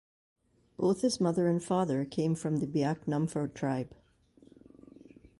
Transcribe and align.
Both 0.77 1.01
his 1.01 1.21
mother 1.21 1.47
and 1.47 1.63
father 1.63 2.05
came 2.05 2.33
from 2.33 2.57
the 2.57 2.65
Biak 2.65 3.05
Numfor 3.05 3.53
tribe. 3.53 3.93